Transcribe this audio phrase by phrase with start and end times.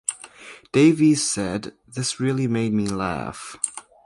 [0.73, 3.55] Davies said "This really made me laugh".